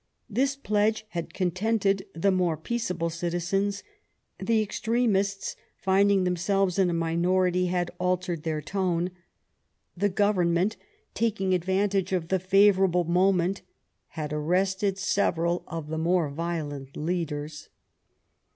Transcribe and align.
This 0.27 0.55
pledge 0.55 1.05
had 1.09 1.31
contented 1.31 2.07
the 2.15 2.31
more 2.31 2.57
peaceable 2.57 3.11
citizens. 3.11 3.83
The 4.39 4.63
extremists, 4.63 5.55
finding 5.77 6.23
themselves 6.23 6.79
in 6.79 6.89
a 6.89 6.93
minority, 6.95 7.67
had 7.67 7.91
altered 7.99 8.41
their 8.41 8.63
tone. 8.63 9.11
The 9.95 10.09
Government, 10.09 10.75
taking 11.13 11.53
advantage 11.53 12.13
of 12.13 12.29
the 12.29 12.39
favourable 12.39 13.03
moment, 13.03 13.61
had 14.17 14.33
arrested 14.33 14.97
several 14.97 15.63
of 15.67 15.89
the 15.89 15.99
more 15.99 16.29
violent 16.31 16.97
leaders. 16.97 17.69